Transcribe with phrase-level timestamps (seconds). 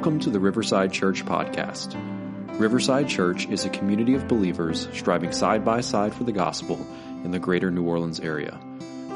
[0.00, 1.94] Welcome to the Riverside Church Podcast.
[2.58, 6.78] Riverside Church is a community of believers striving side by side for the gospel
[7.22, 8.58] in the greater New Orleans area.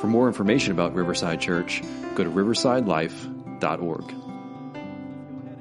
[0.02, 1.80] For more information about Riverside Church,
[2.14, 4.08] go to riversidelife.org.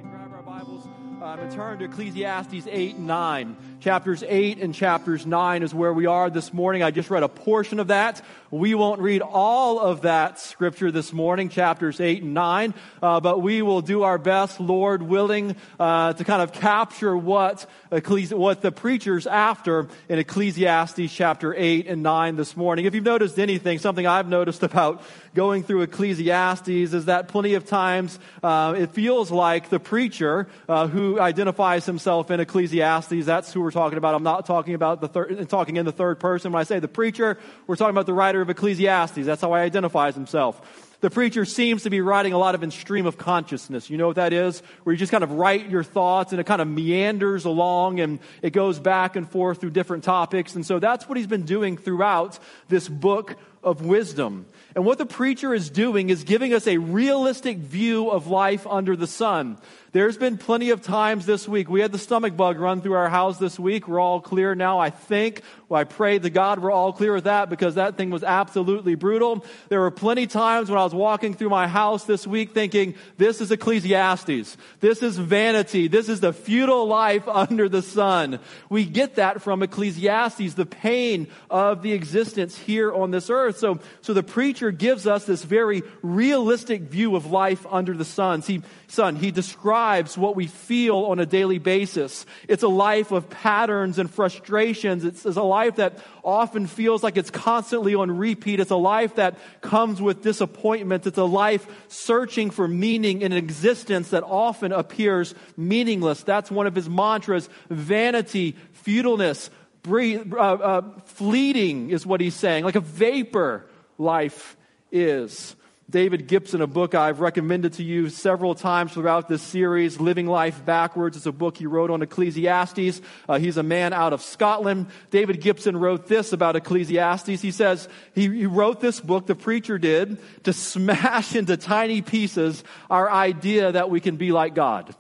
[0.02, 0.86] grab our Bibles
[1.22, 3.58] um, and turn to Ecclesiastes 8 and 9.
[3.84, 6.84] Chapters 8 and chapters 9 is where we are this morning.
[6.84, 8.22] I just read a portion of that.
[8.50, 13.42] We won't read all of that scripture this morning, chapters 8 and 9, uh, but
[13.42, 18.62] we will do our best, Lord willing, uh, to kind of capture what, Ecclesi- what
[18.62, 22.86] the preacher's after in Ecclesiastes chapter 8 and 9 this morning.
[22.86, 25.02] If you've noticed anything, something I've noticed about
[25.34, 30.88] going through Ecclesiastes is that plenty of times uh, it feels like the preacher uh,
[30.88, 34.16] who identifies himself in Ecclesiastes, that's who we're talking about.
[34.16, 36.54] I'm not talking about the third, talking in the third person.
[36.54, 39.26] When I say the preacher, we're talking about the writer of Ecclesiastes.
[39.26, 40.90] That's how he identifies himself.
[41.02, 43.90] The preacher seems to be writing a lot of in stream of consciousness.
[43.90, 44.62] You know what that is?
[44.84, 48.20] Where you just kind of write your thoughts and it kind of meanders along and
[48.42, 50.56] it goes back and forth through different topics.
[50.56, 54.46] And so that's what he's been doing throughout this book of wisdom.
[54.76, 58.96] And what the preacher is doing is giving us a realistic view of life under
[58.96, 59.58] the sun.
[59.94, 61.70] There's been plenty of times this week.
[61.70, 63.88] We had the stomach bug run through our house this week.
[63.88, 65.44] We're all clear now, I think.
[65.70, 68.96] Well, I pray to God we're all clear with that because that thing was absolutely
[68.96, 69.46] brutal.
[69.70, 72.96] There were plenty of times when I was walking through my house this week thinking,
[73.18, 74.58] this is Ecclesiastes.
[74.80, 75.88] This is vanity.
[75.88, 78.40] This is the futile life under the sun.
[78.70, 83.53] We get that from Ecclesiastes, the pain of the existence here on this earth.
[83.58, 88.42] So, so the preacher gives us this very realistic view of life under the sun.
[88.42, 92.26] See, son, he describes what we feel on a daily basis.
[92.48, 95.06] It's a life of patterns and frustrations.
[95.06, 98.60] It's, it's, a life that often feels like it's constantly on repeat.
[98.60, 101.08] It's a life that comes with disappointment.
[101.08, 106.24] It's a life searching for meaning in an existence that often appears meaningless.
[106.24, 107.50] That's one of his mantras.
[107.70, 109.50] Vanity, futileness,
[109.84, 113.68] breathe, uh, uh, fleeting is what he's saying, like a vapor
[113.98, 114.58] life
[114.92, 115.56] is.
[115.90, 120.66] David Gibson, a book I've recommended to you several times throughout this series, Living Life
[120.66, 121.18] Backwards.
[121.18, 123.02] It's a book he wrote on Ecclesiastes.
[123.28, 124.88] Uh, he's a man out of Scotland.
[125.12, 127.42] David Gibson wrote this about Ecclesiastes.
[127.42, 132.64] He says he, he wrote this book, the preacher did, to smash into tiny pieces
[132.90, 134.96] our idea that we can be like God.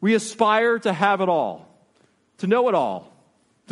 [0.00, 1.68] We aspire to have it all,
[2.38, 3.11] to know it all,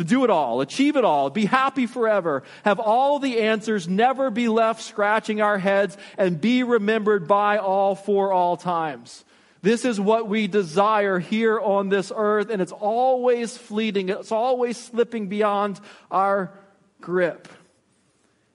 [0.01, 4.29] to do it all, achieve it all, be happy forever, have all the answers, never
[4.29, 9.23] be left scratching our heads, and be remembered by all for all times.
[9.61, 14.09] This is what we desire here on this earth, and it's always fleeting.
[14.09, 15.79] It's always slipping beyond
[16.09, 16.51] our
[16.99, 17.47] grip.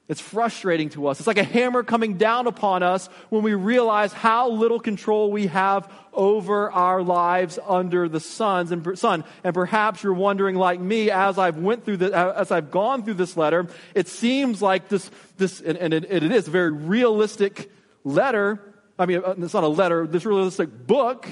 [0.09, 1.19] It's frustrating to us.
[1.19, 5.49] It's like a hammer coming down upon us when we realize how little control we
[5.49, 9.25] have over our lives under the suns and sun.
[9.43, 13.15] And perhaps you're wondering like me as I've went through the, as I've gone through
[13.15, 17.69] this letter, it seems like this, this, and, and it, it is a very realistic
[18.05, 18.61] letter.
[18.97, 21.27] I mean, uh, it's not a letter, this realistic book.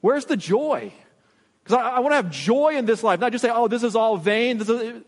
[0.00, 0.92] Where's the joy?
[1.64, 3.82] Because I, I want to have joy in this life, not just say, oh, this
[3.82, 4.58] is all vain.
[4.58, 5.02] This is,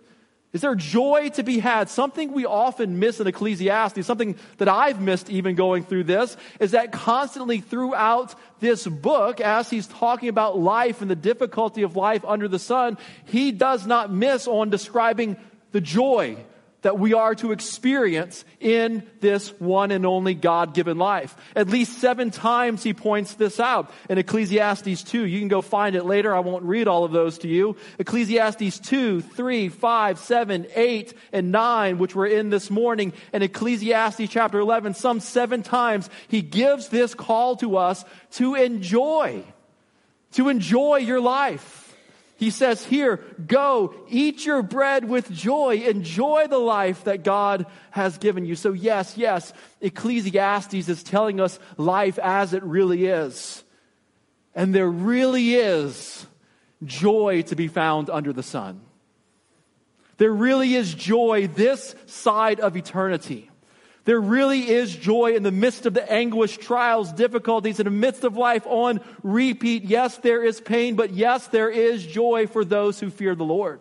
[0.53, 1.91] is there joy to be had?
[1.91, 6.71] Something we often miss in Ecclesiastes, something that I've missed even going through this, is
[6.71, 12.25] that constantly throughout this book, as he's talking about life and the difficulty of life
[12.25, 15.37] under the sun, he does not miss on describing
[15.73, 16.37] the joy
[16.83, 21.35] that we are to experience in this one and only God given life.
[21.57, 25.25] At least seven times he points this out in Ecclesiastes 2.
[25.25, 26.35] You can go find it later.
[26.35, 27.77] I won't read all of those to you.
[27.99, 34.29] Ecclesiastes 2, 3, 5, 7, 8, and 9, which we're in this morning, and Ecclesiastes
[34.29, 39.43] chapter 11, some seven times he gives this call to us to enjoy,
[40.33, 41.88] to enjoy your life.
[42.39, 43.17] He says here,
[43.49, 48.55] go, eat your bread with joy, enjoy the life that God has given you.
[48.55, 53.65] So, yes, yes, Ecclesiastes is telling us life as it really is.
[54.55, 56.29] And there really is
[56.85, 58.83] joy to be found under the sun.
[60.19, 63.48] There really is joy this side of eternity.
[64.09, 68.25] There really is joy in the midst of the anguish, trials, difficulties, in the midst
[68.25, 69.85] of life on repeat.
[69.85, 73.81] Yes, there is pain, but yes, there is joy for those who fear the Lord.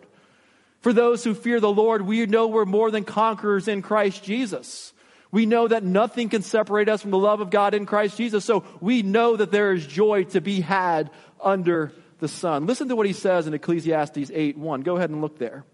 [0.82, 4.92] For those who fear the Lord, we know we're more than conquerors in Christ Jesus.
[5.30, 8.44] We know that nothing can separate us from the love of God in Christ Jesus.
[8.44, 11.10] So we know that there is joy to be had
[11.40, 12.66] under the sun.
[12.66, 14.82] Listen to what he says in Ecclesiastes 8 1.
[14.82, 15.64] Go ahead and look there.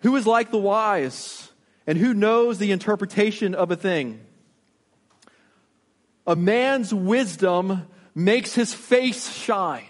[0.00, 1.49] Who is like the wise?
[1.86, 4.20] And who knows the interpretation of a thing?
[6.26, 9.86] A man's wisdom makes his face shine.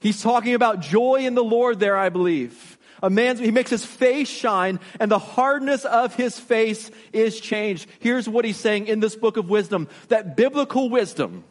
[0.00, 2.78] He's talking about joy in the Lord there, I believe.
[3.02, 7.88] A man's, he makes his face shine and the hardness of his face is changed.
[8.00, 11.44] Here's what he's saying in this book of wisdom, that biblical wisdom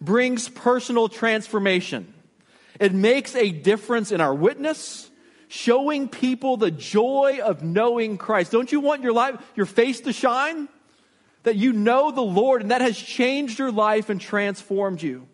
[0.00, 2.14] brings personal transformation.
[2.78, 5.07] It makes a difference in our witness,
[5.48, 8.52] showing people the joy of knowing Christ.
[8.52, 10.68] Don't you want your life, your face to shine?
[11.42, 15.26] That you know the Lord and that has changed your life and transformed you.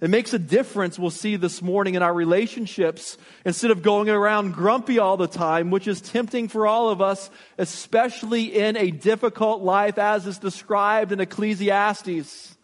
[0.00, 4.54] It makes a difference, we'll see this morning, in our relationships instead of going around
[4.54, 9.62] grumpy all the time, which is tempting for all of us, especially in a difficult
[9.62, 12.56] life as is described in Ecclesiastes.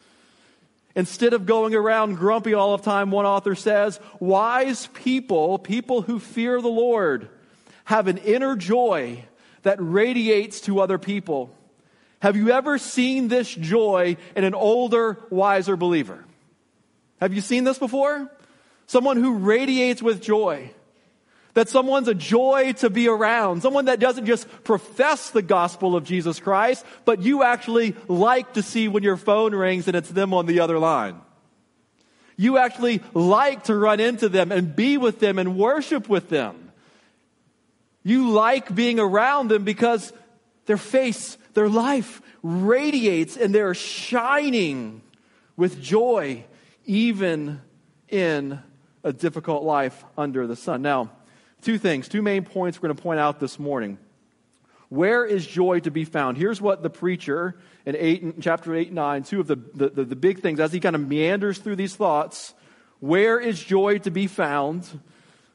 [0.96, 6.20] Instead of going around grumpy all the time, one author says, wise people, people who
[6.20, 7.28] fear the Lord,
[7.84, 9.24] have an inner joy
[9.62, 11.54] that radiates to other people.
[12.20, 16.24] Have you ever seen this joy in an older, wiser believer?
[17.20, 18.30] Have you seen this before?
[18.86, 20.70] Someone who radiates with joy.
[21.54, 23.62] That someone's a joy to be around.
[23.62, 28.62] Someone that doesn't just profess the gospel of Jesus Christ, but you actually like to
[28.62, 31.20] see when your phone rings and it's them on the other line.
[32.36, 36.72] You actually like to run into them and be with them and worship with them.
[38.02, 40.12] You like being around them because
[40.66, 45.02] their face, their life radiates and they're shining
[45.56, 46.44] with joy
[46.84, 47.60] even
[48.08, 48.58] in
[49.02, 50.82] a difficult life under the sun.
[50.82, 51.10] Now,
[51.64, 53.98] two things, two main points we're going to point out this morning.
[54.90, 56.36] Where is joy to be found?
[56.36, 57.56] Here's what the preacher
[57.86, 60.60] in, eight, in chapter 8 and 9, two of the, the, the, the big things,
[60.60, 62.54] as he kind of meanders through these thoughts,
[63.00, 64.86] where is joy to be found?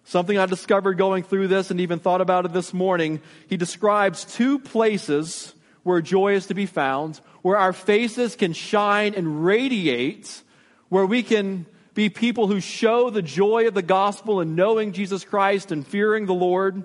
[0.04, 3.22] Something I discovered going through this and even thought about it this morning.
[3.48, 5.54] He describes two places
[5.84, 10.44] where joy is to be found, where our faces can shine and radiate
[10.90, 15.24] where we can be people who show the joy of the gospel and knowing Jesus
[15.24, 16.84] Christ and fearing the Lord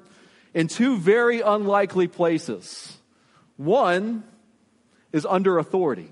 [0.54, 2.96] in two very unlikely places.
[3.56, 4.24] One
[5.12, 6.10] is under authority.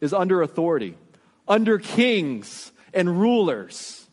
[0.00, 0.96] Is under authority.
[1.48, 4.06] Under kings and rulers.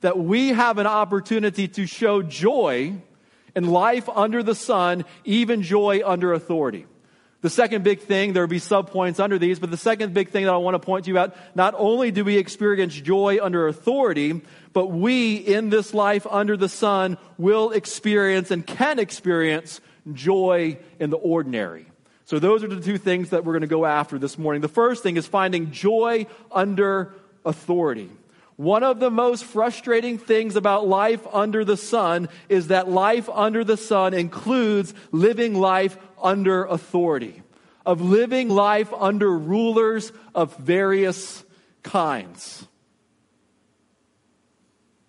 [0.00, 2.94] That we have an opportunity to show joy
[3.54, 6.86] in life under the sun, even joy under authority.
[7.40, 10.44] The second big thing, there will be subpoints under these, but the second big thing
[10.44, 13.68] that I want to point to you at, not only do we experience joy under
[13.68, 14.40] authority,
[14.72, 19.80] but we in this life under the sun will experience and can experience
[20.12, 21.86] joy in the ordinary.
[22.24, 24.60] So those are the two things that we're going to go after this morning.
[24.60, 27.14] The first thing is finding joy under
[27.44, 28.10] authority.
[28.56, 33.62] One of the most frustrating things about life under the sun is that life under
[33.62, 37.42] the sun includes living life under authority,
[37.86, 41.44] of living life under rulers of various
[41.82, 42.66] kinds.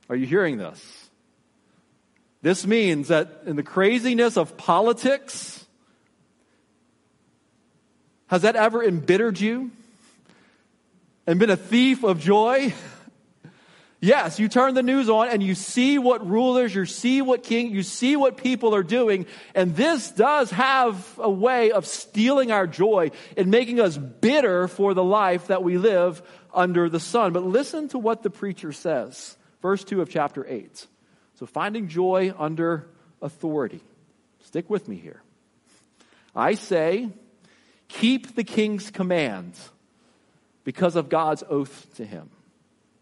[0.10, 1.10] Are you hearing this?
[2.42, 5.66] This means that in the craziness of politics,
[8.28, 9.72] has that ever embittered you
[11.28, 12.74] and been a thief of joy?
[14.02, 17.72] Yes, you turn the news on and you see what rulers, you see what king,
[17.72, 22.66] you see what people are doing, and this does have a way of stealing our
[22.66, 26.22] joy and making us bitter for the life that we live
[26.54, 27.34] under the sun.
[27.34, 30.88] But listen to what the preacher says, verse 2 of chapter 8.
[31.36, 32.88] So finding joy under
[33.22, 33.82] authority.
[34.46, 35.22] Stick with me here.
[36.34, 37.10] I say,
[37.90, 39.72] keep the king's commands
[40.64, 42.30] because of God's oath to him.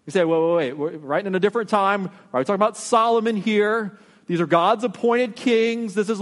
[0.08, 2.10] You say, wait, wait, wait, we're writing in a different time.
[2.32, 4.00] Are we talking about Solomon here?
[4.26, 5.94] These are God's appointed kings.
[5.94, 6.22] This is,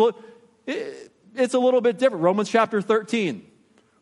[0.66, 2.24] it's a little bit different.
[2.24, 3.46] Romans chapter 13.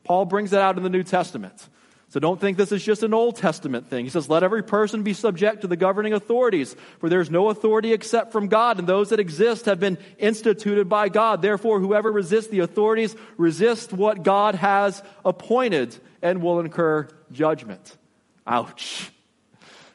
[0.06, 1.68] Paul brings that out in the New Testament.
[2.08, 4.06] So don't think this is just an Old Testament thing.
[4.06, 7.50] He says, Let every person be subject to the governing authorities, for there is no
[7.50, 11.42] authority except from God, and those that exist have been instituted by God.
[11.42, 17.98] Therefore, whoever resists the authorities resists what God has appointed and will incur judgment.
[18.46, 19.13] Ouch.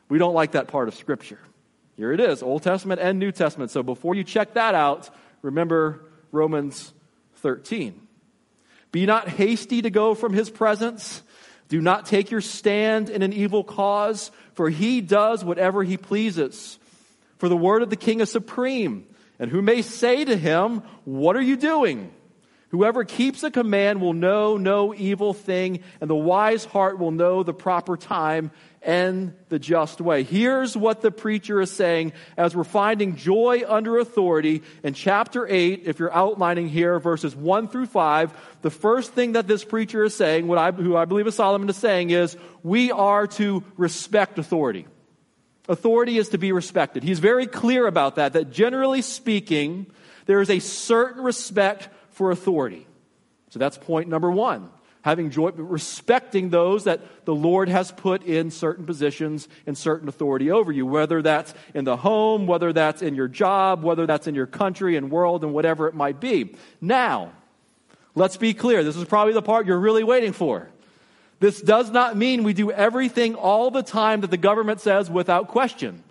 [0.08, 1.38] We don't like that part of Scripture.
[1.96, 3.70] Here it is, Old Testament and New Testament.
[3.70, 5.10] So before you check that out,
[5.42, 6.92] remember Romans
[7.36, 8.00] 13.
[8.92, 11.22] Be not hasty to go from his presence.
[11.68, 16.78] Do not take your stand in an evil cause, for he does whatever he pleases.
[17.38, 19.06] For the word of the king is supreme.
[19.38, 22.12] And who may say to him, What are you doing?
[22.70, 27.42] Whoever keeps a command will know no evil thing, and the wise heart will know
[27.42, 28.50] the proper time
[28.82, 30.22] and the just way.
[30.22, 35.82] Here's what the preacher is saying as we're finding joy under authority in chapter 8,
[35.84, 38.58] if you're outlining here, verses 1 through 5.
[38.62, 41.68] The first thing that this preacher is saying, what I, who I believe is Solomon
[41.68, 44.86] is saying, is we are to respect authority.
[45.68, 47.02] Authority is to be respected.
[47.02, 49.86] He's very clear about that, that generally speaking,
[50.26, 52.86] there is a certain respect for authority.
[53.50, 54.70] So that's point number one.
[55.02, 60.50] Having joy, respecting those that the Lord has put in certain positions and certain authority
[60.50, 64.34] over you, whether that's in the home, whether that's in your job, whether that's in
[64.34, 66.54] your country and world, and whatever it might be.
[66.80, 67.32] Now,
[68.14, 68.82] let's be clear.
[68.82, 70.68] This is probably the part you're really waiting for.
[71.40, 75.48] This does not mean we do everything all the time that the government says without
[75.48, 76.02] question.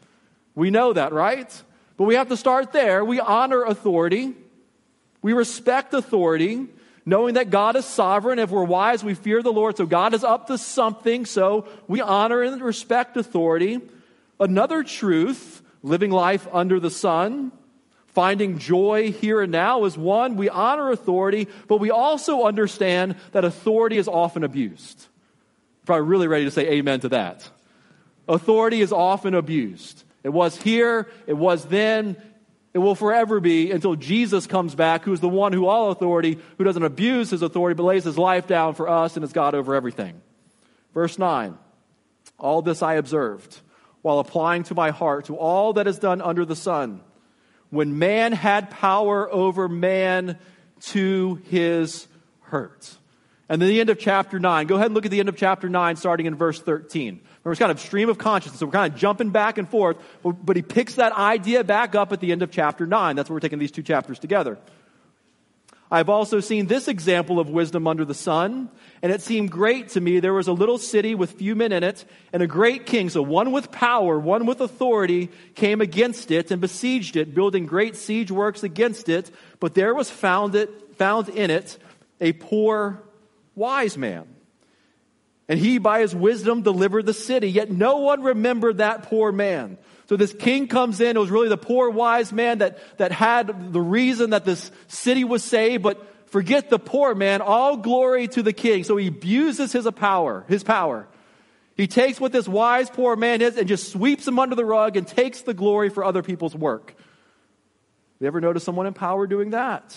[0.56, 1.64] We know that, right?
[1.98, 3.04] But we have to start there.
[3.04, 4.34] We honor authority.
[5.22, 6.68] We respect authority,
[7.08, 8.38] knowing that God is sovereign.
[8.38, 9.78] If we're wise, we fear the Lord.
[9.78, 11.26] So God is up to something.
[11.26, 13.80] So we honor and respect authority.
[14.42, 17.54] Another truth, living life under the sun,
[18.08, 23.46] finding joy here and now is one, we honor authority, but we also understand that
[23.46, 25.06] authority is often abused.
[25.86, 27.50] Probably really ready to say amen to that.
[28.28, 30.04] Authority is often abused.
[30.24, 32.18] It was here, it was then,
[32.78, 36.38] it will forever be until Jesus comes back, who is the one who all authority,
[36.60, 39.56] who doesn't abuse his authority, but lays his life down for us and is God
[39.56, 40.22] over everything.
[40.94, 41.58] Verse 9
[42.38, 43.62] All this I observed
[44.04, 47.02] while applying to my heart to all that is done under the sun,
[47.72, 50.38] when man had power over man
[50.82, 52.08] to his
[52.42, 52.96] hurt.
[53.50, 54.68] And then the end of chapter 9.
[54.68, 57.22] Go ahead and look at the end of chapter 9, starting in verse 13.
[57.48, 58.60] Remember, it's kind of stream of consciousness.
[58.60, 59.96] So we're kind of jumping back and forth.
[60.22, 63.16] But he picks that idea back up at the end of chapter 9.
[63.16, 64.58] That's where we're taking these two chapters together.
[65.90, 68.70] I've also seen this example of wisdom under the sun,
[69.02, 70.20] and it seemed great to me.
[70.20, 73.22] There was a little city with few men in it, and a great king, so
[73.22, 78.30] one with power, one with authority, came against it and besieged it, building great siege
[78.30, 79.32] works against it.
[79.62, 81.78] But there was found, it, found in it
[82.20, 83.02] a poor
[83.56, 84.28] wise man
[85.50, 87.50] and he, by his wisdom, delivered the city.
[87.50, 89.78] Yet no one remembered that poor man.
[90.10, 91.16] So this king comes in.
[91.16, 95.24] It was really the poor wise man that, that had the reason that this city
[95.24, 97.42] was saved, but forget the poor man.
[97.42, 98.84] All glory to the king.
[98.84, 101.08] So he abuses his power, his power.
[101.76, 104.98] He takes what this wise poor man is and just sweeps him under the rug
[104.98, 106.96] and takes the glory for other people's work.
[108.20, 109.96] You ever notice someone in power doing that?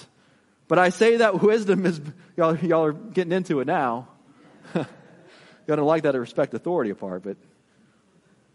[0.69, 2.01] But I say that wisdom is,
[2.37, 4.09] y'all, y'all are getting into it now.
[5.71, 7.37] You don't like that respect authority apart, but,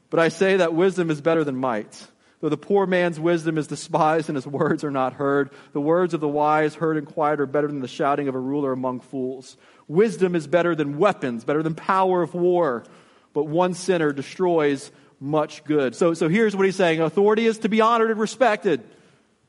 [0.09, 2.07] but I say that wisdom is better than might.
[2.41, 6.13] Though the poor man's wisdom is despised and his words are not heard, the words
[6.13, 8.99] of the wise heard in quiet are better than the shouting of a ruler among
[8.99, 9.55] fools.
[9.87, 12.83] Wisdom is better than weapons, better than power of war,
[13.33, 14.91] but one sinner destroys
[15.21, 15.95] much good.
[15.95, 18.83] So, so here's what he's saying authority is to be honored and respected.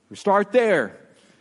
[0.08, 0.96] We start there.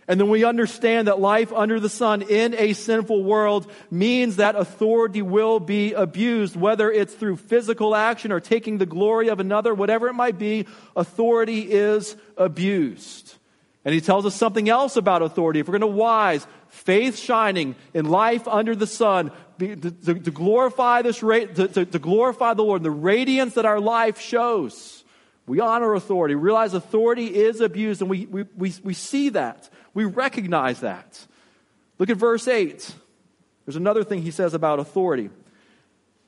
[0.08, 4.56] And then we understand that life under the sun in a sinful world means that
[4.56, 9.74] authority will be abused, whether it's through physical action or taking the glory of another,
[9.74, 13.36] whatever it might be, authority is abused.
[13.84, 15.60] And he tells us something else about authority.
[15.60, 20.32] If we're going to wise, faith shining in life under the sun, to, to, to
[20.32, 25.04] glorify this, to, to glorify the Lord, and the radiance that our life shows.
[25.48, 29.70] We honor authority, realize authority is abused, and we, we, we, we see that.
[29.96, 31.26] We recognize that.
[31.98, 32.94] Look at verse 8.
[33.66, 35.32] There's another thing he says about authority.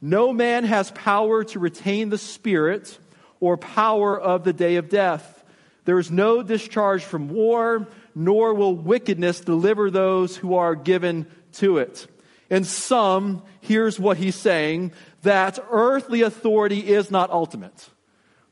[0.01, 2.97] No man has power to retain the spirit
[3.39, 5.43] or power of the day of death.
[5.85, 11.77] There is no discharge from war, nor will wickedness deliver those who are given to
[11.77, 12.07] it.
[12.49, 14.93] In sum, here's what he's saying
[15.23, 17.89] that earthly authority is not ultimate.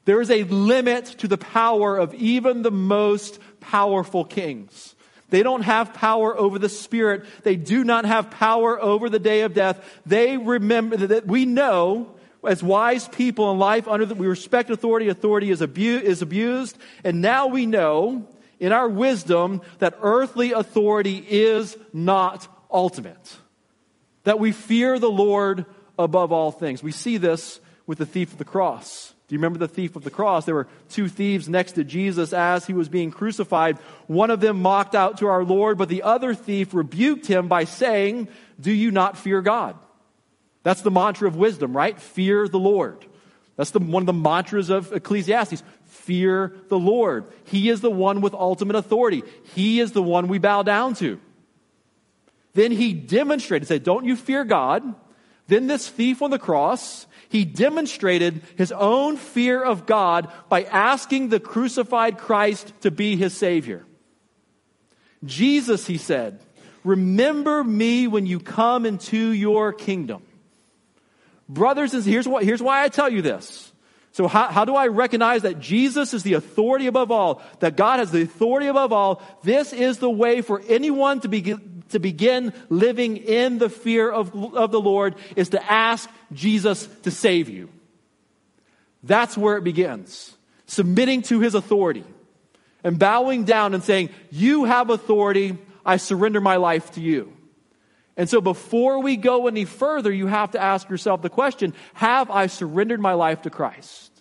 [0.04, 4.95] There is a limit to the power of even the most powerful kings.
[5.36, 7.26] They don't have power over the spirit.
[7.44, 9.84] They do not have power over the day of death.
[10.06, 12.16] They remember that we know
[12.48, 15.10] as wise people in life under that we respect authority.
[15.10, 16.78] Authority is, abu- is abused.
[17.04, 18.26] And now we know
[18.62, 23.36] in our wisdom that earthly authority is not ultimate.
[24.24, 25.66] That we fear the Lord
[26.00, 26.82] above all things.
[26.82, 29.14] We see this with the thief of the cross.
[29.28, 30.46] Do you remember the thief of the cross?
[30.46, 33.78] There were two thieves next to Jesus as he was being crucified.
[34.06, 37.64] One of them mocked out to our Lord, but the other thief rebuked him by
[37.64, 38.28] saying,
[38.60, 39.76] Do you not fear God?
[40.62, 42.00] That's the mantra of wisdom, right?
[42.00, 43.04] Fear the Lord.
[43.56, 45.64] That's the, one of the mantras of Ecclesiastes.
[45.86, 47.26] Fear the Lord.
[47.46, 49.24] He is the one with ultimate authority.
[49.56, 51.20] He is the one we bow down to.
[52.54, 54.84] Then he demonstrated, said, Don't you fear God?
[55.48, 61.30] Then this thief on the cross, he demonstrated his own fear of God by asking
[61.30, 63.86] the crucified Christ to be his Savior.
[65.24, 66.40] Jesus, he said,
[66.84, 70.24] remember me when you come into your kingdom.
[71.48, 73.72] Brothers and here's what, here's why I tell you this.
[74.14, 78.00] So how, how do I recognize that Jesus is the authority above all, that God
[78.00, 79.22] has the authority above all?
[79.44, 84.56] This is the way for anyone to begin, to begin living in the fear of,
[84.56, 87.70] of the Lord is to ask Jesus to save you.
[89.04, 90.36] That's where it begins.
[90.66, 92.04] Submitting to his authority
[92.84, 95.58] and bowing down and saying, You have authority.
[95.86, 97.32] I surrender my life to you.
[98.18, 102.32] And so before we go any further, you have to ask yourself the question Have
[102.32, 104.12] I surrendered my life to Christ?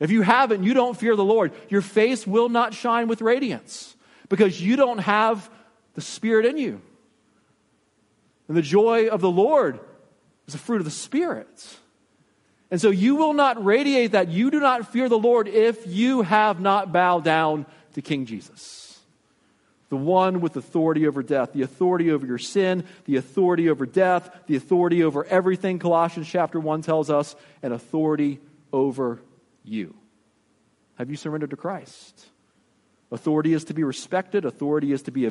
[0.00, 1.52] If you haven't, you don't fear the Lord.
[1.68, 3.94] Your face will not shine with radiance
[4.28, 5.48] because you don't have
[5.94, 6.80] the Spirit in you.
[8.50, 9.78] And the joy of the Lord
[10.48, 11.78] is a fruit of the Spirit.
[12.68, 14.26] And so you will not radiate that.
[14.26, 17.64] You do not fear the Lord if you have not bowed down
[17.94, 18.80] to King Jesus
[19.90, 24.30] the one with authority over death, the authority over your sin, the authority over death,
[24.46, 28.40] the authority over everything, Colossians chapter 1 tells us, and authority
[28.72, 29.20] over
[29.64, 29.94] you.
[30.96, 32.26] Have you surrendered to Christ?
[33.10, 35.30] Authority is to be respected, authority is to be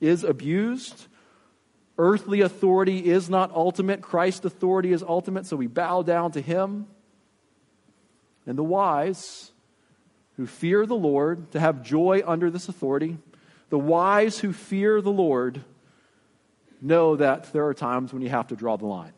[0.00, 1.06] is abused.
[2.02, 6.86] Earthly authority is not ultimate, Christ's authority is ultimate, so we bow down to him.
[8.46, 9.52] And the wise
[10.38, 13.18] who fear the Lord to have joy under this authority
[13.68, 15.62] the wise who fear the Lord
[16.80, 19.12] know that there are times when you have to draw the line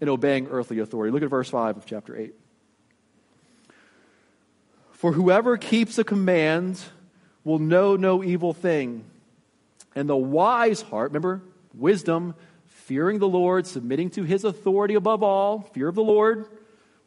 [0.00, 1.12] in obeying earthly authority.
[1.12, 2.34] Look at verse 5 of chapter 8.
[4.92, 6.80] For whoever keeps a command
[7.44, 9.04] will know no evil thing.
[9.98, 11.42] And the wise heart, remember,
[11.74, 12.36] wisdom,
[12.66, 16.46] fearing the Lord, submitting to his authority above all, fear of the Lord.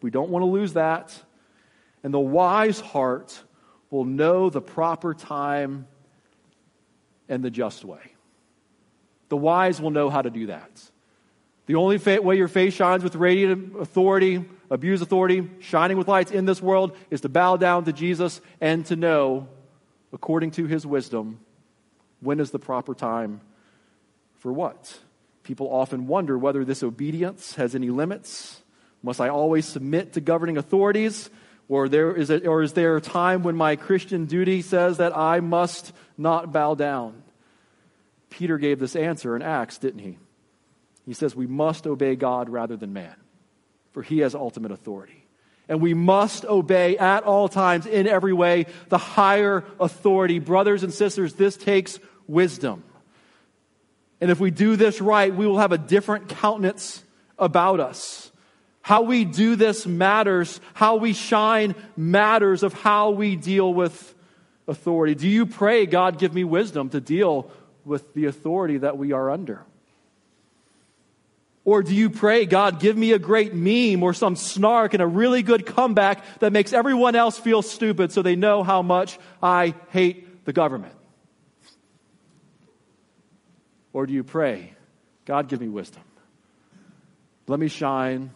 [0.01, 1.17] We don't want to lose that.
[2.03, 3.41] And the wise heart
[3.91, 5.87] will know the proper time
[7.29, 8.01] and the just way.
[9.29, 10.69] The wise will know how to do that.
[11.67, 16.43] The only way your face shines with radiant authority, abuse authority, shining with lights in
[16.43, 19.47] this world is to bow down to Jesus and to know,
[20.11, 21.39] according to his wisdom,
[22.21, 23.41] when is the proper time
[24.39, 24.99] for what?
[25.43, 28.61] People often wonder whether this obedience has any limits.
[29.03, 31.29] Must I always submit to governing authorities?
[31.67, 35.15] Or, there is a, or is there a time when my Christian duty says that
[35.15, 37.23] I must not bow down?
[38.29, 40.17] Peter gave this answer in Acts, didn't he?
[41.05, 43.15] He says, We must obey God rather than man,
[43.91, 45.25] for he has ultimate authority.
[45.67, 50.39] And we must obey at all times, in every way, the higher authority.
[50.39, 51.99] Brothers and sisters, this takes
[52.31, 52.83] wisdom.
[54.21, 57.03] And if we do this right, we will have a different countenance
[57.37, 58.31] about us.
[58.81, 60.59] How we do this matters.
[60.73, 64.15] How we shine matters of how we deal with
[64.67, 65.15] authority.
[65.15, 67.51] Do you pray, God, give me wisdom to deal
[67.83, 69.63] with the authority that we are under?
[71.63, 75.07] Or do you pray, God, give me a great meme or some snark and a
[75.07, 79.75] really good comeback that makes everyone else feel stupid so they know how much I
[79.89, 80.95] hate the government?
[83.93, 84.73] Or do you pray,
[85.25, 86.03] God, give me wisdom?
[87.47, 88.31] Let me shine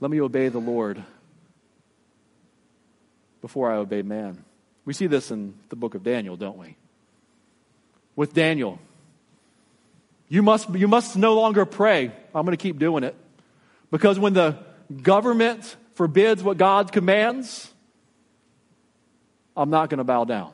[0.00, 1.02] let me obey the Lord
[3.40, 4.44] before I obey man.
[4.84, 6.76] We see this in the book of Daniel, don't we?
[8.14, 8.78] With Daniel,
[10.28, 12.12] you must, you must no longer pray.
[12.34, 13.14] I'm going to keep doing it.
[13.90, 14.58] Because when the
[15.02, 17.72] government forbids what God commands,
[19.56, 20.52] I'm not going to bow down.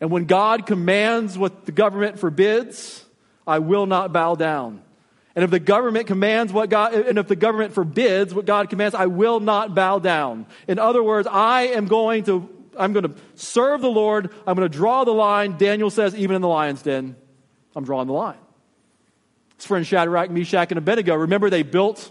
[0.00, 3.04] And when God commands what the government forbids,
[3.46, 4.82] I will not bow down.
[5.34, 8.94] And if the government commands what God, and if the government forbids what God commands,
[8.94, 10.46] I will not bow down.
[10.66, 14.32] In other words, I am going to, I'm going to serve the Lord.
[14.46, 15.56] I'm going to draw the line.
[15.56, 17.14] Daniel says, even in the lion's den,
[17.76, 18.38] I'm drawing the line.
[19.56, 22.10] His friend Shadrach, Meshach, and Abednego, remember they built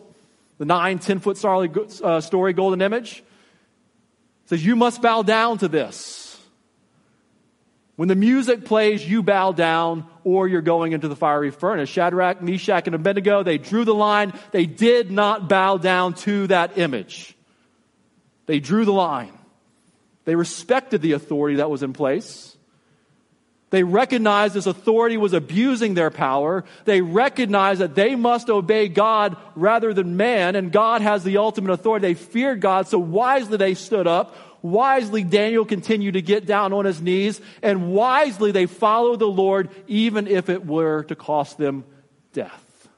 [0.60, 3.24] the nine, ten foot uh, story golden image?
[4.46, 6.29] says, you must bow down to this.
[8.00, 11.90] When the music plays, you bow down or you're going into the fiery furnace.
[11.90, 14.32] Shadrach, Meshach, and Abednego, they drew the line.
[14.52, 17.36] They did not bow down to that image.
[18.46, 19.38] They drew the line.
[20.24, 22.56] They respected the authority that was in place.
[23.70, 26.64] They recognized this authority was abusing their power.
[26.86, 31.74] They recognized that they must obey God rather than man, and God has the ultimate
[31.74, 32.08] authority.
[32.08, 36.86] They feared God, so wisely they stood up Wisely, Daniel continued to get down on
[36.86, 41.86] his knees, and wisely they followed the Lord, even if it were to cost them
[42.34, 42.90] death.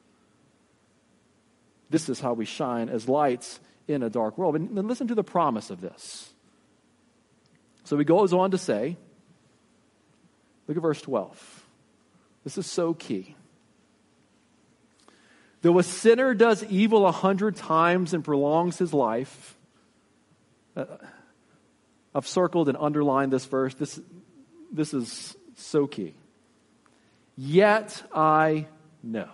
[1.89, 4.55] This is how we shine as lights in a dark world.
[4.55, 6.33] And listen to the promise of this.
[7.83, 8.97] So he goes on to say,
[10.67, 11.65] look at verse 12.
[12.43, 13.35] This is so key.
[15.61, 19.57] Though a sinner does evil a hundred times and prolongs his life,
[20.75, 20.85] uh,
[22.13, 23.73] I've circled and underlined this verse.
[23.73, 23.99] This,
[24.71, 26.13] this is so key.
[27.37, 28.67] Yet I
[29.01, 29.29] know.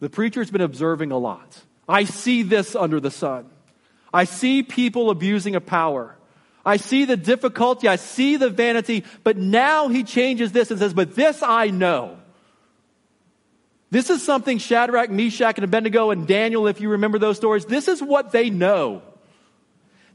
[0.00, 1.60] The preacher's been observing a lot.
[1.88, 3.46] I see this under the sun.
[4.12, 6.16] I see people abusing of power.
[6.64, 7.88] I see the difficulty.
[7.88, 9.04] I see the vanity.
[9.24, 12.18] But now he changes this and says, But this I know.
[13.90, 17.88] This is something Shadrach, Meshach, and Abednego and Daniel, if you remember those stories, this
[17.88, 19.02] is what they know.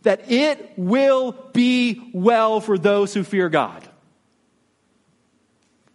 [0.08, 3.86] That it will be well for those who fear God.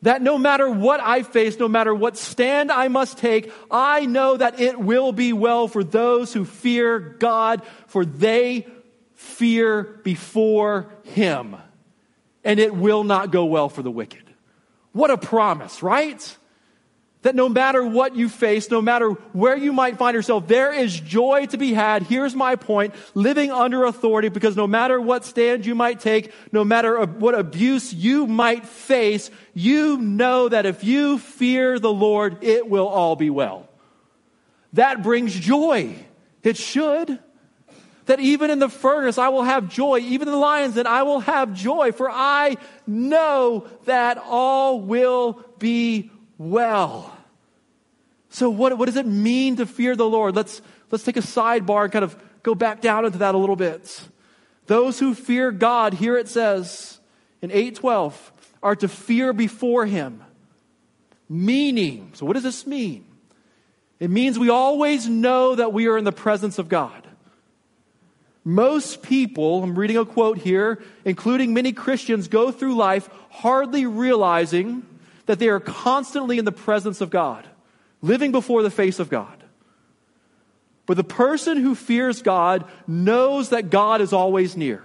[0.03, 4.37] That no matter what I face, no matter what stand I must take, I know
[4.37, 8.67] that it will be well for those who fear God, for they
[9.15, 11.57] fear before Him.
[12.45, 14.25] And it will not go well for the wicked.
[14.93, 16.37] What a promise, right?
[17.23, 20.99] That no matter what you face, no matter where you might find yourself, there is
[20.99, 22.03] joy to be had.
[22.03, 22.95] Here's my point.
[23.15, 27.95] Living under authority because no matter what stand you might take, no matter what abuse
[27.95, 33.31] you might face, you know that if you fear the Lord, it will all be
[33.31, 33.69] well.
[34.73, 35.95] That brings joy.
[36.43, 37.21] It should.
[38.07, 41.05] That even in the furnace I will have joy, even in the lions that I
[41.05, 46.11] will have joy, for I know that all will be
[46.51, 47.17] well.
[48.31, 50.35] So what, what does it mean to fear the Lord?
[50.35, 53.57] Let's, let's take a sidebar and kind of go back down into that a little
[53.57, 54.09] bit.
[54.67, 56.99] Those who fear God, here it says
[57.41, 60.23] in 812, are to fear before him.
[61.29, 63.05] Meaning, so what does this mean?
[64.01, 67.07] It means we always know that we are in the presence of God.
[68.45, 74.85] Most people, I'm reading a quote here, including many Christians, go through life hardly realizing
[75.27, 77.49] that they are constantly in the presence of God,
[78.01, 79.43] living before the face of God.
[80.87, 84.83] But the person who fears God knows that God is always near.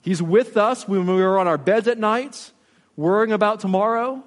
[0.00, 2.52] He's with us when we are on our beds at night,
[2.96, 4.22] worrying about tomorrow.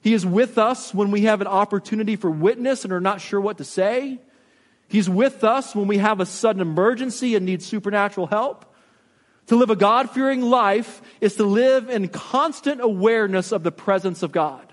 [0.00, 3.40] He is with us when we have an opportunity for witness and are not sure
[3.40, 4.20] what to say.
[4.88, 8.67] He's with us when we have a sudden emergency and need supernatural help.
[9.48, 14.22] To live a God fearing life is to live in constant awareness of the presence
[14.22, 14.64] of God.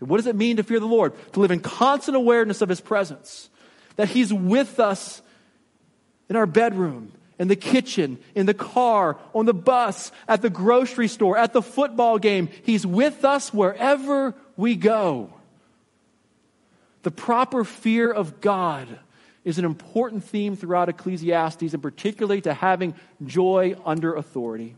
[0.00, 1.14] What does it mean to fear the Lord?
[1.32, 3.48] To live in constant awareness of His presence.
[3.96, 5.22] That He's with us
[6.28, 11.08] in our bedroom, in the kitchen, in the car, on the bus, at the grocery
[11.08, 12.48] store, at the football game.
[12.64, 15.32] He's with us wherever we go.
[17.02, 18.88] The proper fear of God
[19.44, 24.76] is an important theme throughout Ecclesiastes, and particularly to having joy under authority.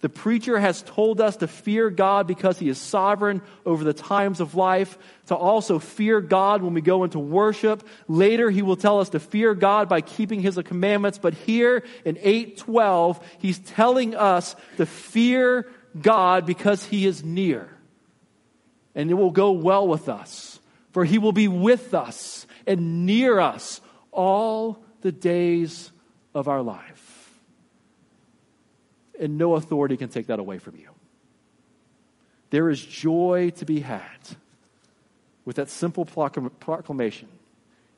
[0.00, 4.38] The preacher has told us to fear God because he is sovereign over the times
[4.38, 7.86] of life, to also fear God when we go into worship.
[8.06, 11.18] Later, he will tell us to fear God by keeping his commandments.
[11.18, 15.68] But here in 812, he's telling us to fear
[16.00, 17.68] God because he is near.
[18.94, 20.60] And it will go well with us,
[20.92, 22.37] for he will be with us
[22.68, 23.80] and near us
[24.12, 25.90] all the days
[26.34, 27.40] of our life.
[29.18, 30.90] And no authority can take that away from you.
[32.50, 34.36] There is joy to be had
[35.44, 37.28] with that simple proclamation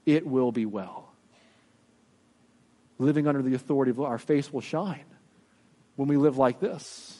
[0.06, 1.12] it will be well.
[2.98, 5.04] Living under the authority of our face will shine
[5.96, 7.19] when we live like this.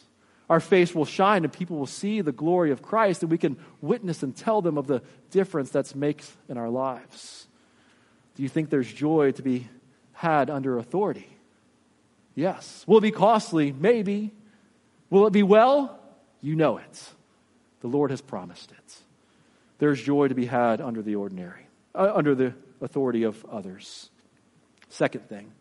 [0.51, 3.57] Our face will shine and people will see the glory of Christ and we can
[3.81, 7.47] witness and tell them of the difference that makes in our lives.
[8.35, 9.69] Do you think there's joy to be
[10.13, 11.29] had under authority?
[12.35, 12.85] Yes.
[12.89, 13.71] Will it be costly?
[13.71, 14.33] Maybe.
[15.09, 16.01] Will it be well?
[16.41, 17.09] You know it.
[17.81, 18.97] The Lord has promised it.
[19.79, 24.11] There's joy to be had under the ordinary, uh, under the authority of others.
[24.89, 25.53] Second thing,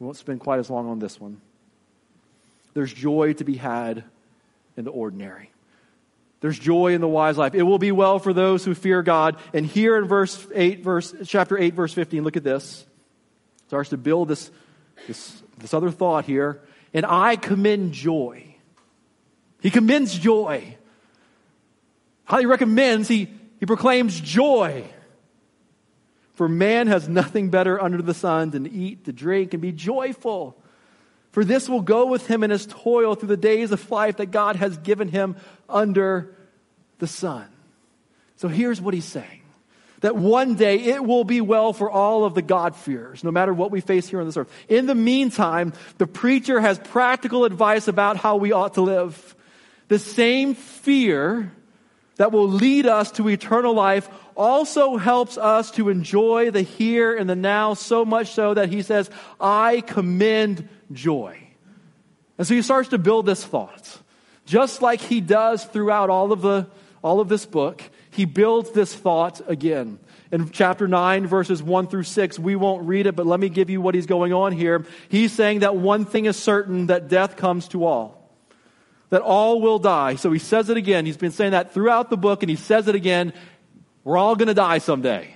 [0.00, 1.42] we won't spend quite as long on this one.
[2.76, 4.04] There's joy to be had
[4.76, 5.50] in the ordinary.
[6.40, 7.54] There's joy in the wise life.
[7.54, 9.38] It will be well for those who fear God.
[9.54, 12.82] And here in verse 8, verse, chapter 8, verse 15, look at this.
[13.62, 14.50] It starts to build this,
[15.06, 16.60] this, this other thought here.
[16.92, 18.44] And I commend joy.
[19.62, 20.76] He commends joy.
[22.26, 24.84] How he recommends, he, he proclaims joy.
[26.34, 29.72] For man has nothing better under the sun than to eat, to drink, and be
[29.72, 30.58] joyful.
[31.36, 34.30] For this will go with him in his toil through the days of life that
[34.30, 35.36] God has given him
[35.68, 36.34] under
[36.98, 37.46] the sun.
[38.36, 39.42] So here's what he's saying
[40.00, 43.70] that one day it will be well for all of the God-fearers, no matter what
[43.70, 44.50] we face here on this earth.
[44.66, 49.36] In the meantime, the preacher has practical advice about how we ought to live.
[49.88, 51.52] The same fear
[52.16, 57.28] that will lead us to eternal life also helps us to enjoy the here and
[57.28, 61.38] the now so much so that he says, I commend joy.
[62.38, 63.98] And so he starts to build this thought.
[64.44, 66.68] Just like he does throughout all of the,
[67.02, 69.98] all of this book, he builds this thought again.
[70.30, 73.70] In chapter 9, verses 1 through 6, we won't read it, but let me give
[73.70, 74.84] you what he's going on here.
[75.08, 78.16] He's saying that one thing is certain that death comes to all
[79.10, 80.16] that all will die.
[80.16, 81.06] So he says it again.
[81.06, 83.32] He's been saying that throughout the book, and he says it again.
[84.04, 85.32] We're all going to die someday.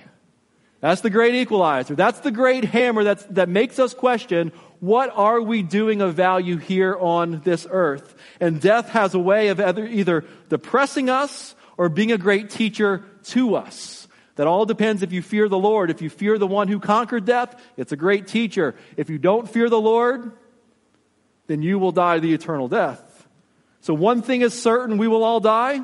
[0.79, 1.95] That's the great equalizer.
[1.95, 6.57] That's the great hammer that's, that makes us question what are we doing of value
[6.57, 8.15] here on this earth?
[8.39, 13.55] And death has a way of either, depressing us or being a great teacher to
[13.55, 14.07] us.
[14.37, 15.91] That all depends if you fear the Lord.
[15.91, 18.73] If you fear the one who conquered death, it's a great teacher.
[18.97, 20.31] If you don't fear the Lord,
[21.45, 23.27] then you will die the eternal death.
[23.81, 25.81] So one thing is certain, we will all die.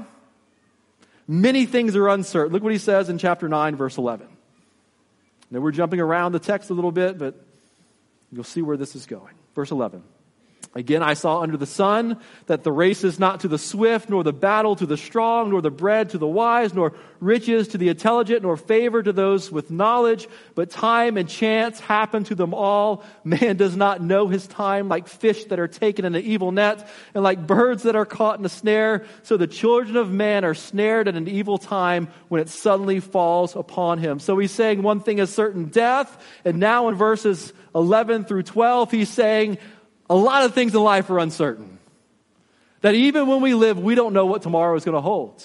[1.28, 2.52] Many things are uncertain.
[2.52, 4.28] Look what he says in chapter 9, verse 11.
[5.52, 7.36] Now we're jumping around the text a little bit, but
[8.32, 9.36] you'll see where this is going.
[9.56, 10.04] Verse 11.
[10.78, 14.24] Again, I saw under the sun that the race is not to the swift, nor
[14.24, 17.90] the battle to the strong, nor the bread to the wise, nor riches to the
[17.90, 23.04] intelligent, nor favor to those with knowledge, but time and chance happen to them all.
[23.24, 26.88] Man does not know his time, like fish that are taken in an evil net,
[27.16, 29.04] and like birds that are caught in a snare.
[29.24, 33.56] So the children of man are snared at an evil time when it suddenly falls
[33.56, 34.20] upon him.
[34.20, 38.92] So he's saying one thing is certain death, and now in verses 11 through 12,
[38.92, 39.58] he's saying,
[40.10, 41.78] a lot of things in life are uncertain.
[42.82, 45.44] That even when we live, we don't know what tomorrow is going to hold.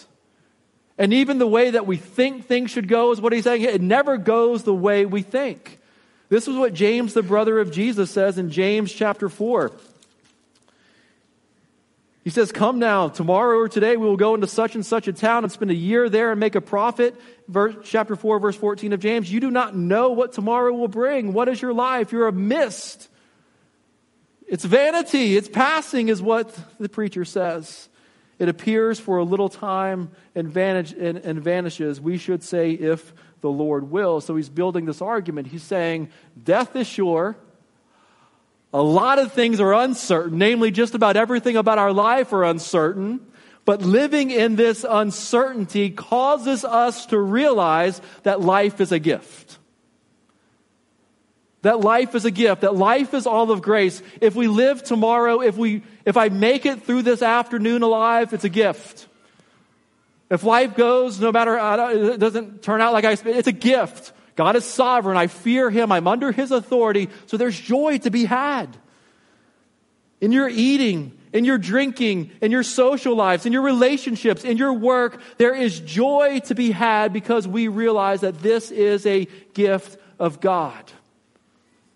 [0.99, 3.63] And even the way that we think things should go is what he's saying.
[3.63, 5.81] It never goes the way we think.
[6.29, 9.73] This is what James, the brother of Jesus, says in James chapter 4.
[12.25, 15.13] He says, Come now, tomorrow or today we will go into such and such a
[15.13, 17.21] town and spend a year there and make a profit.
[17.49, 19.33] Verse, chapter 4, verse 14 of James.
[19.33, 21.33] You do not know what tomorrow will bring.
[21.33, 22.13] What is your life?
[22.13, 23.09] You're a mist
[24.53, 27.89] it's vanity, it's passing, is what the preacher says.
[28.39, 32.03] It appears for a little time and, vanish, and, and vanishes.
[32.03, 34.21] We should say, if the Lord will.
[34.21, 35.47] So he's building this argument.
[35.47, 36.11] He's saying,
[36.45, 37.35] death is sure.
[38.75, 43.27] A lot of things are uncertain, namely, just about everything about our life are uncertain.
[43.65, 49.57] But living in this uncertainty causes us to realize that life is a gift
[51.63, 54.03] that life is a gift, that life is all of grace.
[54.21, 58.45] If we live tomorrow, if we, if I make it through this afternoon alive, it's
[58.45, 59.07] a gift.
[60.29, 61.59] If life goes, no matter,
[61.91, 64.13] it doesn't turn out like I it's a gift.
[64.35, 65.17] God is sovereign.
[65.17, 65.93] I fear Him.
[65.93, 67.11] I'm under His authority.
[67.27, 68.77] So there's joy to be had.
[70.21, 74.73] In your eating, in your drinking, in your social lives, in your relationships, in your
[74.73, 79.99] work, there is joy to be had because we realize that this is a gift
[80.19, 80.93] of God.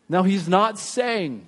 [0.09, 1.47] Now, he's not saying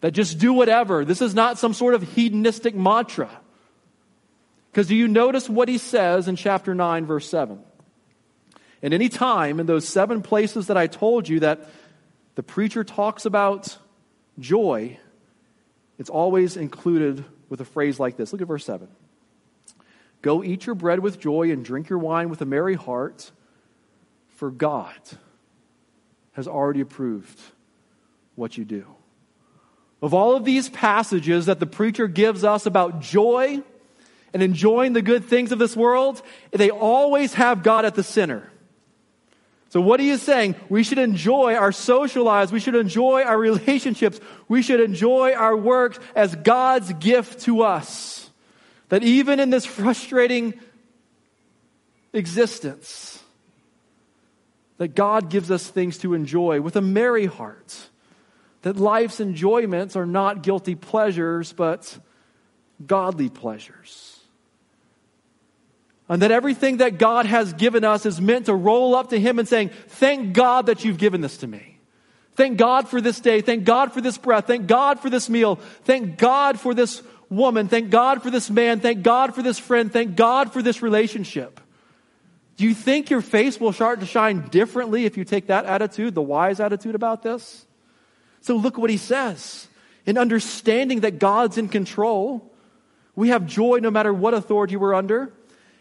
[0.00, 1.04] that just do whatever.
[1.04, 3.30] This is not some sort of hedonistic mantra.
[4.70, 7.58] Because do you notice what he says in chapter 9, verse 7?
[8.82, 11.70] And any time in those seven places that I told you that
[12.34, 13.78] the preacher talks about
[14.38, 14.98] joy,
[15.98, 18.32] it's always included with a phrase like this.
[18.32, 18.88] Look at verse 7.
[20.20, 23.30] Go eat your bread with joy and drink your wine with a merry heart,
[24.36, 24.98] for God
[26.34, 27.40] has already approved
[28.34, 28.86] what you do.
[30.02, 33.62] Of all of these passages that the preacher gives us about joy
[34.34, 36.20] and enjoying the good things of this world,
[36.50, 38.50] they always have God at the center.
[39.70, 43.38] So, what he is saying, we should enjoy our social lives, we should enjoy our
[43.38, 48.30] relationships, we should enjoy our work as God's gift to us.
[48.90, 50.54] That even in this frustrating
[52.12, 53.20] existence,
[54.78, 57.88] that God gives us things to enjoy with a merry heart.
[58.62, 61.98] That life's enjoyments are not guilty pleasures, but
[62.84, 64.18] godly pleasures.
[66.08, 69.38] And that everything that God has given us is meant to roll up to Him
[69.38, 71.78] and saying, Thank God that you've given this to me.
[72.34, 73.40] Thank God for this day.
[73.40, 74.46] Thank God for this breath.
[74.46, 75.56] Thank God for this meal.
[75.84, 77.68] Thank God for this woman.
[77.68, 78.80] Thank God for this man.
[78.80, 79.92] Thank God for this friend.
[79.92, 81.60] Thank God for this relationship.
[82.56, 86.14] Do you think your face will start to shine differently if you take that attitude,
[86.14, 87.66] the wise attitude about this?
[88.40, 89.68] So look what he says.
[90.06, 92.52] In understanding that God's in control,
[93.16, 95.32] we have joy no matter what authority we're under.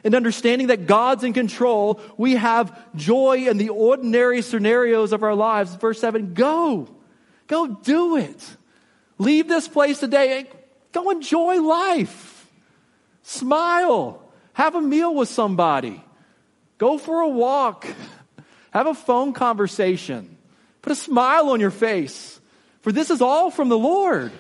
[0.04, 5.36] In understanding that God's in control, we have joy in the ordinary scenarios of our
[5.36, 5.76] lives.
[5.76, 6.90] Verse 7 go.
[7.48, 8.58] Go do it.
[9.18, 10.48] Leave this place today and
[10.92, 12.50] go enjoy life.
[13.22, 14.22] Smile.
[14.54, 16.03] Have a meal with somebody.
[16.84, 17.88] Go for a walk.
[18.72, 20.38] Have a phone conversation.
[20.82, 22.42] Put a smile on your face.
[22.82, 24.34] For this is all from the Lord.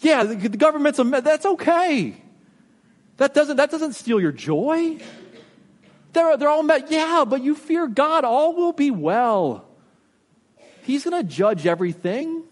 [0.00, 2.20] Yeah, the, government's a, that's okay.
[3.18, 4.98] That doesn't, that doesn't steal your joy.
[6.14, 6.90] They're, they're all met.
[6.90, 8.24] Yeah, but you fear God.
[8.24, 9.68] All will be well.
[10.82, 12.42] He's going to judge everything.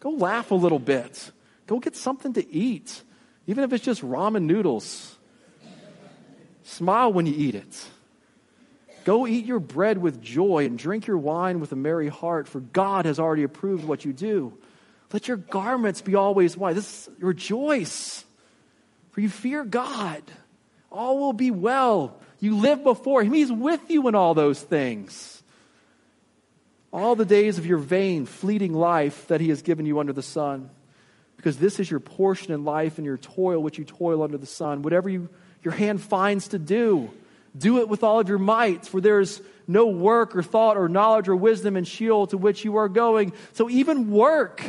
[0.00, 1.30] Go laugh a little bit.
[1.66, 3.02] Go get something to eat,
[3.46, 5.18] even if it's just ramen noodles.
[6.70, 7.88] Smile when you eat it.
[9.04, 12.60] Go eat your bread with joy and drink your wine with a merry heart, for
[12.60, 14.56] God has already approved what you do.
[15.12, 16.76] Let your garments be always white.
[16.76, 18.24] This rejoice,
[19.10, 20.22] for you fear God.
[20.92, 22.20] All will be well.
[22.38, 23.32] You live before Him.
[23.32, 25.42] He's with you in all those things.
[26.92, 30.22] All the days of your vain, fleeting life that He has given you under the
[30.22, 30.70] sun,
[31.36, 34.46] because this is your portion in life and your toil, which you toil under the
[34.46, 34.82] sun.
[34.82, 35.28] Whatever you
[35.62, 37.10] your hand finds to do.
[37.56, 40.88] Do it with all of your might, for there is no work or thought or
[40.88, 43.32] knowledge or wisdom in Sheol to which you are going.
[43.52, 44.62] So even work.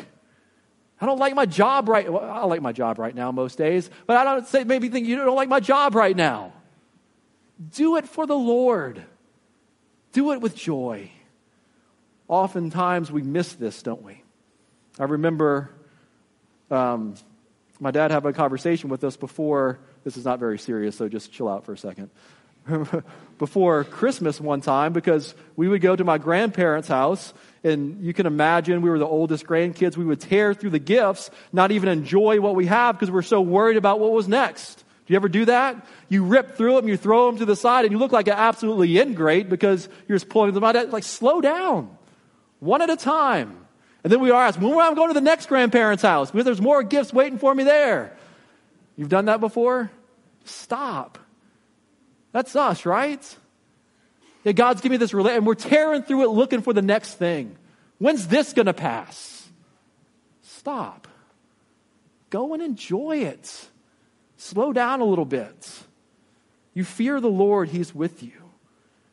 [0.99, 2.11] I don't like my job right.
[2.11, 5.07] Well, I like my job right now most days, but I don't say maybe think
[5.07, 6.53] you don't like my job right now.
[7.73, 9.03] Do it for the Lord.
[10.13, 11.11] Do it with joy.
[12.27, 14.21] Oftentimes we miss this, don't we?
[14.99, 15.71] I remember
[16.69, 17.15] um,
[17.79, 21.31] my dad having a conversation with us before this is not very serious, so just
[21.31, 22.09] chill out for a second.
[23.37, 27.33] Before Christmas one time, because we would go to my grandparents' house,
[27.63, 29.97] and you can imagine we were the oldest grandkids.
[29.97, 33.41] We would tear through the gifts, not even enjoy what we have because we're so
[33.41, 34.83] worried about what was next.
[35.05, 35.87] Do you ever do that?
[36.09, 38.35] You rip through them, you throw them to the side, and you look like an
[38.37, 40.89] absolutely ingrate because you're just pulling them out.
[40.89, 41.95] Like, slow down,
[42.59, 43.57] one at a time.
[44.03, 46.31] And then we are asked, when am I going to the next grandparents' house?
[46.31, 48.15] There's more gifts waiting for me there.
[48.97, 49.91] You've done that before?
[50.45, 51.17] Stop.
[52.31, 53.37] That's us, right?
[54.43, 57.55] Yeah, God's giving me this and we're tearing through it looking for the next thing.
[57.99, 59.47] When's this going to pass?
[60.41, 61.07] Stop.
[62.29, 63.69] Go and enjoy it.
[64.37, 65.83] Slow down a little bit.
[66.73, 68.31] You fear the Lord, He's with you.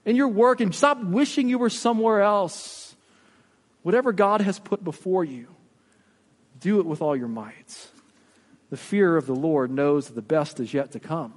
[0.05, 2.95] In your work, and stop wishing you were somewhere else.
[3.83, 5.49] Whatever God has put before you,
[6.61, 7.89] do it with all your might.
[8.71, 11.35] The fear of the Lord knows that the best is yet to come.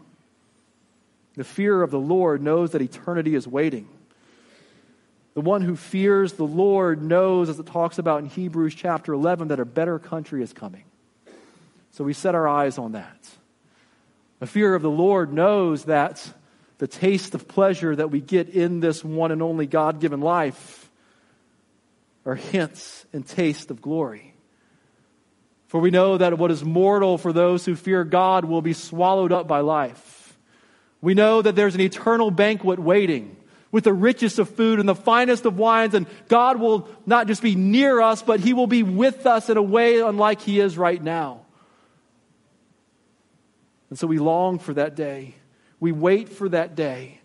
[1.35, 3.87] The fear of the Lord knows that eternity is waiting.
[5.33, 9.47] The one who fears the Lord knows, as it talks about in Hebrews chapter 11,
[9.47, 10.83] that a better country is coming.
[11.91, 13.29] So we set our eyes on that.
[14.39, 16.33] The fear of the Lord knows that
[16.79, 20.89] the taste of pleasure that we get in this one and only God given life
[22.25, 24.33] are hints and taste of glory.
[25.71, 29.31] For we know that what is mortal for those who fear God will be swallowed
[29.31, 30.37] up by life.
[30.99, 33.37] We know that there's an eternal banquet waiting
[33.71, 37.41] with the richest of food and the finest of wines, and God will not just
[37.41, 40.77] be near us, but He will be with us in a way unlike He is
[40.77, 41.45] right now.
[43.89, 45.35] And so we long for that day.
[45.79, 47.20] We wait for that day.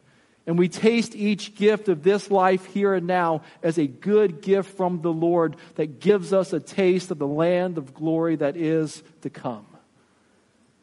[0.47, 4.77] And we taste each gift of this life here and now as a good gift
[4.77, 9.03] from the Lord that gives us a taste of the land of glory that is
[9.23, 9.67] to come.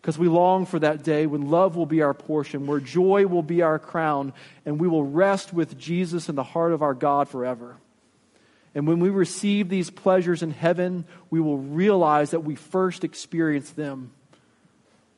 [0.02, 3.41] Because we long for that day when love will be our portion, where joy will
[3.41, 4.34] be our crown,
[4.65, 7.78] and we will rest with Jesus in the heart of our God forever.
[8.76, 13.78] And when we receive these pleasures in heaven, we will realize that we first experienced
[13.78, 14.12] them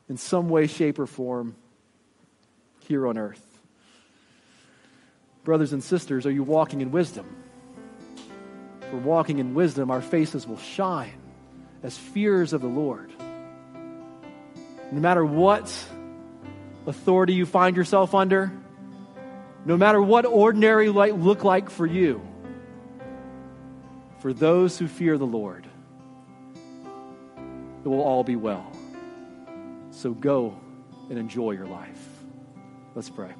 [0.07, 1.55] in some way, shape, or form
[2.81, 3.44] here on earth.
[5.45, 7.37] Brothers and sisters, are you walking in wisdom?
[8.81, 11.13] If we're walking in wisdom, our faces will shine
[11.83, 13.13] as fears of the Lord.
[14.91, 15.65] No matter what
[16.87, 18.51] authority you find yourself under,
[19.65, 22.27] no matter what ordinary light look like for you,
[24.19, 25.67] for those who fear the Lord,
[27.83, 28.71] it will all be well.
[29.91, 30.59] So go
[31.11, 32.03] and enjoy your life.
[32.95, 33.35] Let's pray.